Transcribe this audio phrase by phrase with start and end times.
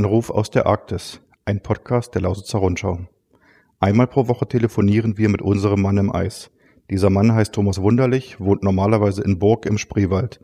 [0.00, 3.00] Anruf aus der Arktis, ein Podcast der Lausitzer Rundschau.
[3.80, 6.50] Einmal pro Woche telefonieren wir mit unserem Mann im Eis.
[6.88, 10.40] Dieser Mann heißt Thomas Wunderlich, wohnt normalerweise in Burg im Spreewald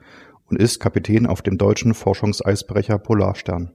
[0.50, 3.72] und ist Kapitän auf dem deutschen Forschungseisbrecher Polarstern.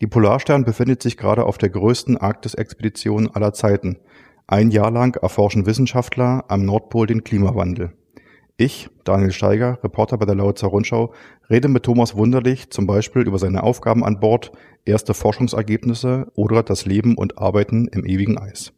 [0.00, 4.00] Die Polarstern befindet sich gerade auf der größten Arktis-Expedition aller Zeiten.
[4.48, 7.92] Ein Jahr lang erforschen Wissenschaftler am Nordpol den Klimawandel.
[8.60, 11.14] Ich, Daniel Steiger, Reporter bei der Lausitzer Rundschau,
[11.48, 14.50] rede mit Thomas Wunderlich zum Beispiel über seine Aufgaben an Bord,
[14.84, 18.72] erste Forschungsergebnisse oder das Leben und Arbeiten im ewigen Eis.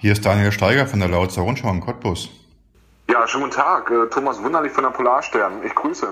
[0.00, 2.30] Hier ist Daniel Steiger von der Lausitzer Rundschau in Cottbus.
[3.20, 3.90] Ja, schönen guten Tag.
[3.90, 5.62] Äh, Thomas Wunderlich von der Polarstern.
[5.62, 6.08] Ich grüße.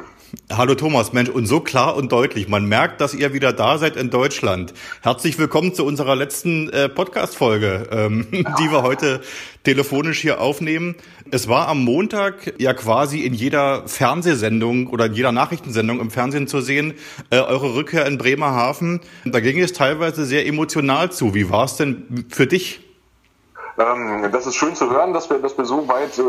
[0.53, 2.49] Hallo Thomas, Mensch, und so klar und deutlich.
[2.49, 4.75] Man merkt, dass ihr wieder da seid in Deutschland.
[5.01, 9.23] Herzlich willkommen zu unserer letzten äh, Podcast-Folge, ähm, die wir heute
[9.65, 10.97] telefonisch hier aufnehmen.
[11.31, 16.47] Es war am Montag ja quasi in jeder Fernsehsendung oder in jeder Nachrichtensendung im Fernsehen
[16.47, 16.93] zu sehen,
[17.31, 19.01] äh, eure Rückkehr in Bremerhaven.
[19.25, 21.35] Da ging es teilweise sehr emotional zu.
[21.35, 22.81] Wie war es denn für dich?
[23.79, 26.25] Ähm, das ist schön zu hören, dass wir, dass wir so weit äh,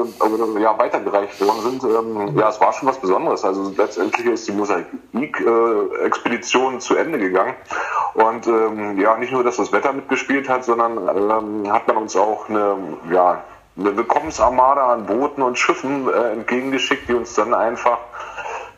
[0.62, 1.84] ja, weitergereicht worden sind.
[1.84, 3.44] Ähm, ja, es war schon was Besonderes.
[3.44, 7.56] Also letztendlich ist die Mosaik-Expedition zu Ende gegangen.
[8.14, 12.16] Und ähm, ja, nicht nur, dass das Wetter mitgespielt hat, sondern ähm, hat man uns
[12.16, 12.78] auch eine,
[13.12, 13.44] ja,
[13.78, 17.98] eine Willkommensarmada an Booten und Schiffen äh, entgegengeschickt, die uns dann einfach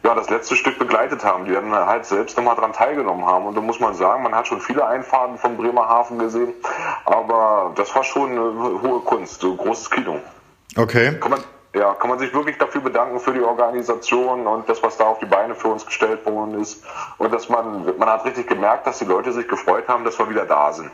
[0.04, 3.46] ja, das letzte Stück begleitet haben, die dann halt selbst nochmal dran teilgenommen haben.
[3.46, 6.54] Und da muss man sagen, man hat schon viele Einfahrten vom Bremerhaven gesehen,
[7.06, 10.20] aber das war schon eine hohe Kunst, so großes Kino.
[10.76, 11.18] Okay.
[11.20, 11.42] Kann man,
[11.76, 15.20] ja, kann man sich wirklich dafür bedanken für die Organisation und das, was da auf
[15.20, 16.84] die Beine für uns gestellt worden ist.
[17.18, 20.30] Und dass man, man hat richtig gemerkt, dass die Leute sich gefreut haben, dass wir
[20.30, 20.90] wieder da sind.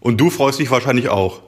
[0.00, 1.40] Und du freust dich wahrscheinlich auch.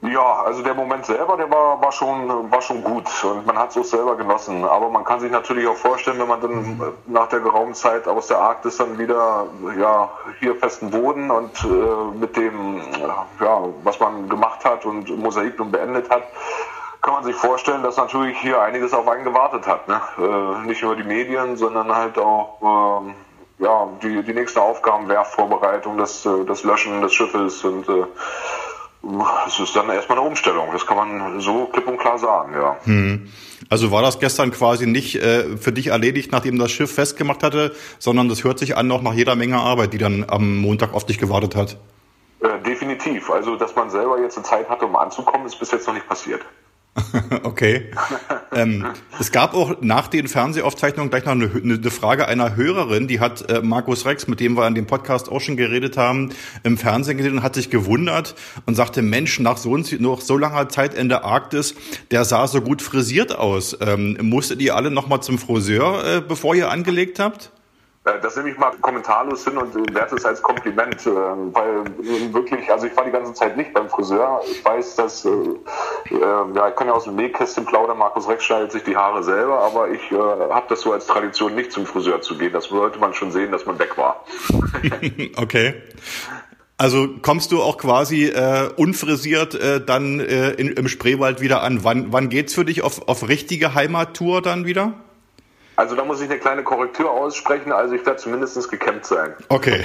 [0.00, 3.70] Ja, also der Moment selber, der war, war, schon, war schon gut und man hat
[3.70, 4.64] es auch selber genossen.
[4.64, 8.28] Aber man kann sich natürlich auch vorstellen, wenn man dann nach der geraumen Zeit aus
[8.28, 10.08] der Arktis dann wieder ja,
[10.38, 12.80] hier festen Boden und äh, mit dem,
[13.40, 16.22] ja, was man gemacht hat und Mosaik nun beendet hat,
[17.02, 19.88] kann man sich vorstellen, dass natürlich hier einiges auf einen gewartet hat.
[19.88, 20.00] Ne?
[20.18, 25.98] Äh, nicht nur die Medien, sondern halt auch äh, ja, die, die nächste Aufgaben, Werfvorbereitung,
[25.98, 28.04] das, äh, das Löschen des Schiffes und äh,
[29.46, 32.76] es ist dann erstmal eine Umstellung, das kann man so klipp und klar sagen, ja.
[32.84, 33.28] Hm.
[33.70, 37.74] Also war das gestern quasi nicht äh, für dich erledigt, nachdem das Schiff festgemacht hatte,
[37.98, 41.06] sondern das hört sich an noch nach jeder Menge Arbeit, die dann am Montag auf
[41.06, 41.78] dich gewartet hat.
[42.40, 43.30] Äh, definitiv.
[43.30, 46.08] Also, dass man selber jetzt eine Zeit hatte, um anzukommen, ist bis jetzt noch nicht
[46.08, 46.42] passiert.
[47.42, 47.90] okay.
[48.52, 48.86] ähm,
[49.18, 53.50] es gab auch nach den Fernsehaufzeichnungen gleich noch eine, eine Frage einer Hörerin, die hat
[53.50, 56.30] äh, Markus Rex, mit dem wir an dem Podcast auch schon geredet haben,
[56.62, 58.34] im Fernsehen gesehen und hat sich gewundert
[58.66, 61.74] und sagte, Mensch, nach so, noch so langer Zeit in der Arktis,
[62.10, 63.76] der sah so gut frisiert aus.
[63.80, 67.50] Ähm, musstet ihr alle nochmal zum Friseur, äh, bevor ihr angelegt habt?
[68.04, 71.84] Äh, das nehme ich mal kommentarlos hin und werte es als Kompliment, äh, weil
[72.32, 74.40] wirklich, also ich war die ganze Zeit nicht beim Friseur.
[74.50, 75.30] Ich weiß, dass, äh,
[76.10, 79.60] ja, ich kann ja aus dem Nähkästchen plaudern, Markus Rex schneidet sich die Haare selber,
[79.60, 82.52] aber ich äh, habe das so als Tradition, nicht zum Friseur zu gehen.
[82.52, 84.24] Das sollte man schon sehen, dass man weg war.
[85.36, 85.74] okay.
[86.80, 91.82] Also kommst du auch quasi äh, unfrisiert äh, dann äh, in, im Spreewald wieder an?
[91.82, 94.94] Wann, wann geht's für dich auf, auf richtige Heimattour dann wieder?
[95.78, 97.70] Also da muss ich eine kleine Korrektur aussprechen.
[97.70, 99.34] Also ich werde zumindest gekämmt sein.
[99.48, 99.84] Okay.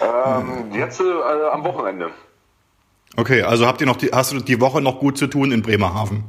[0.00, 1.04] ähm, jetzt äh,
[1.52, 2.10] am Wochenende.
[3.16, 5.62] Okay, also habt ihr noch die, hast du die Woche noch gut zu tun in
[5.62, 6.24] Bremerhaven?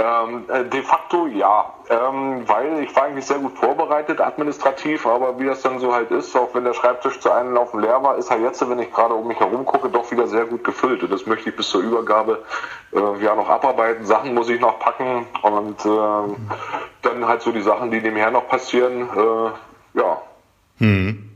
[0.00, 5.40] Ähm, äh, de facto ja, ähm, weil ich war eigentlich sehr gut vorbereitet administrativ, aber
[5.40, 8.16] wie das dann so halt ist, auch wenn der Schreibtisch zu einem Laufen leer war,
[8.16, 11.02] ist er jetzt, wenn ich gerade um mich herum gucke, doch wieder sehr gut gefüllt.
[11.02, 12.44] Und das möchte ich bis zur Übergabe
[12.92, 14.06] äh, ja noch abarbeiten.
[14.06, 16.36] Sachen muss ich noch packen und äh,
[17.02, 20.22] dann halt so die Sachen, die nebenher noch passieren, äh, ja.
[20.78, 21.27] Hm.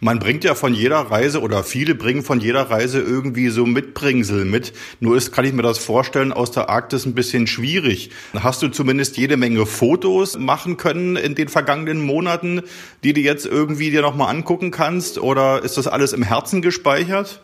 [0.00, 4.44] Man bringt ja von jeder Reise oder viele bringen von jeder Reise irgendwie so Mitbringsel
[4.44, 4.72] mit.
[5.00, 8.10] Nur ist, kann ich mir das vorstellen, aus der Arktis ein bisschen schwierig.
[8.34, 12.62] Hast du zumindest jede Menge Fotos machen können in den vergangenen Monaten,
[13.04, 15.18] die du jetzt irgendwie dir nochmal angucken kannst?
[15.18, 17.42] Oder ist das alles im Herzen gespeichert?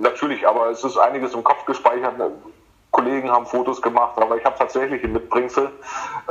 [0.00, 2.14] Natürlich, aber es ist einiges im Kopf gespeichert.
[2.90, 5.70] Kollegen haben Fotos gemacht, aber ich habe tatsächlich ein Mitbringsel.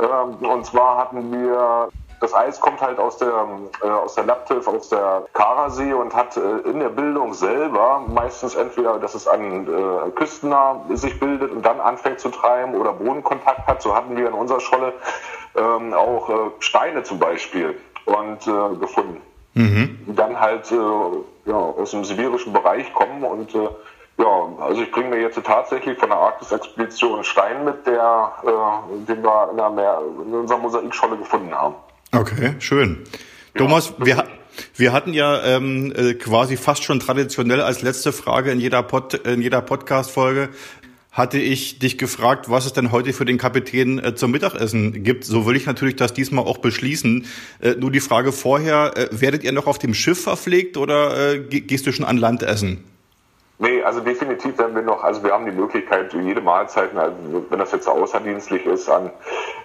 [0.00, 1.88] Ähm, und zwar hatten wir
[2.20, 3.46] das Eis kommt halt aus der,
[3.82, 8.54] äh, aus der Laptilf, aus der Karasee und hat äh, in der Bildung selber meistens
[8.54, 13.66] entweder, dass es an äh, küstennah sich bildet und dann anfängt zu treiben oder Bodenkontakt
[13.66, 13.82] hat.
[13.82, 14.92] So hatten wir in unserer Scholle
[15.56, 19.20] ähm, auch äh, Steine zum Beispiel und äh, gefunden.
[19.54, 19.98] Mhm.
[20.06, 20.76] Die dann halt äh,
[21.46, 23.68] ja, aus dem sibirischen Bereich kommen und äh,
[24.18, 29.22] Ja, also ich bringe mir jetzt tatsächlich von der Arktis-Expedition Stein mit, der, äh, den
[29.22, 31.76] wir in, der Meer, in unserer Mosaikscholle gefunden haben.
[32.10, 32.98] Okay, schön.
[33.54, 34.24] Ja, Thomas, wir,
[34.76, 39.14] wir hatten ja ähm, äh, quasi fast schon traditionell als letzte Frage in jeder, Pod,
[39.14, 40.48] in jeder Podcast-Folge
[41.12, 45.24] hatte ich dich gefragt, was es denn heute für den Kapitän äh, zum Mittagessen gibt.
[45.24, 47.26] So will ich natürlich das diesmal auch beschließen.
[47.60, 51.40] Äh, nur die Frage vorher, äh, werdet ihr noch auf dem Schiff verpflegt oder äh,
[51.40, 52.84] gehst du schon an Land essen?
[53.60, 57.72] Nee, also definitiv werden wir noch, also wir haben die Möglichkeit, jede Mahlzeit, wenn das
[57.72, 59.10] jetzt außerdienstlich ist, an,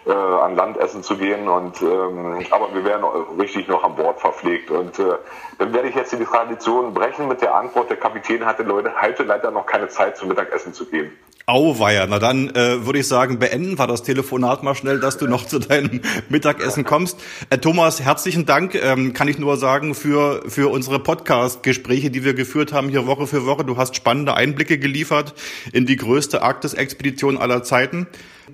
[0.08, 1.48] äh, an Land essen zu gehen.
[1.48, 3.06] Und ähm, aber wir werden
[3.40, 4.72] richtig noch an Bord verpflegt.
[4.72, 5.14] Und äh,
[5.60, 9.24] dann werde ich jetzt die Tradition brechen mit der Antwort, der Kapitän hatte Leute heute
[9.24, 11.16] leider noch keine Zeit zum Mittagessen zu gehen.
[11.46, 15.28] Auweia, na dann äh, würde ich sagen, beenden wir das Telefonat mal schnell, dass du
[15.28, 16.00] noch zu deinem
[16.30, 17.20] Mittagessen kommst.
[17.50, 22.34] Äh, Thomas, herzlichen Dank, ähm, kann ich nur sagen, für, für unsere Podcast-Gespräche, die wir
[22.34, 23.66] geführt haben hier Woche für Woche.
[23.66, 25.34] Du hast spannende Einblicke geliefert
[25.74, 28.08] in die größte Arktis-Expedition aller Zeiten.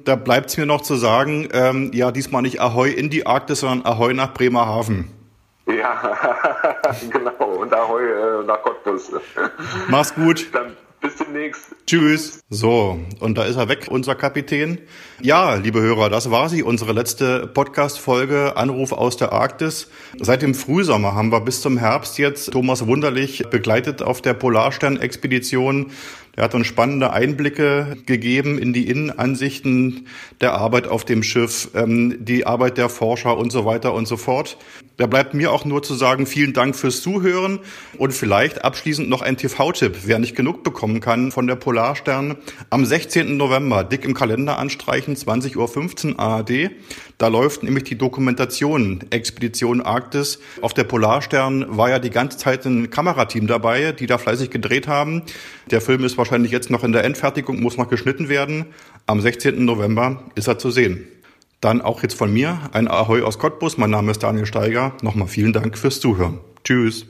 [0.03, 3.59] Da bleibt es mir noch zu sagen, ähm, ja, diesmal nicht Ahoi in die Arktis,
[3.59, 5.11] sondern Ahoi nach Bremerhaven.
[5.67, 6.17] Ja,
[7.11, 9.11] genau, und Ahoi äh, nach Cottbus.
[9.89, 10.47] Mach's gut.
[10.51, 10.75] Dann
[11.19, 11.75] demnächst.
[11.85, 12.39] Tschüss.
[12.49, 14.79] So, und da ist er weg, unser Kapitän.
[15.21, 19.89] Ja, liebe Hörer, das war sie, unsere letzte Podcast-Folge Anruf aus der Arktis.
[20.19, 25.91] Seit dem Frühsommer haben wir bis zum Herbst jetzt Thomas Wunderlich begleitet auf der Polarstern-Expedition
[26.39, 30.07] er hat uns spannende Einblicke gegeben in die Innenansichten
[30.39, 34.15] der Arbeit auf dem Schiff, ähm, die Arbeit der Forscher und so weiter und so
[34.15, 34.57] fort.
[34.95, 37.59] Da bleibt mir auch nur zu sagen, vielen Dank fürs Zuhören
[37.97, 42.37] und vielleicht abschließend noch ein TV-Tipp, wer nicht genug bekommen kann von der Polarstern.
[42.69, 43.35] Am 16.
[43.35, 46.71] November, dick im Kalender anstreichen, 20.15 Uhr ARD.
[47.17, 50.39] Da läuft nämlich die Dokumentation Expedition Arktis.
[50.61, 54.87] Auf der Polarstern war ja die ganze Zeit ein Kamerateam dabei, die da fleißig gedreht
[54.87, 55.23] haben.
[55.69, 58.67] Der Film ist wahrscheinlich jetzt noch in der Endfertigung, muss noch geschnitten werden.
[59.07, 59.65] Am 16.
[59.65, 61.07] November ist er zu sehen.
[61.59, 63.79] Dann auch jetzt von mir ein Ahoi aus Cottbus.
[63.79, 64.93] Mein Name ist Daniel Steiger.
[65.01, 66.37] Nochmal vielen Dank fürs Zuhören.
[66.63, 67.07] Tschüss.